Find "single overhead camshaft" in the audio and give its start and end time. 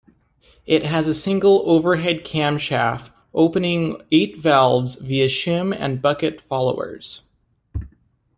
1.13-3.11